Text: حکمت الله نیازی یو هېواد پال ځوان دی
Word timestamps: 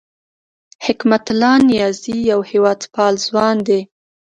حکمت 0.85 1.25
الله 1.31 1.55
نیازی 1.69 2.17
یو 2.31 2.41
هېواد 2.51 2.81
پال 2.93 3.13
ځوان 3.25 3.57
دی 3.67 3.81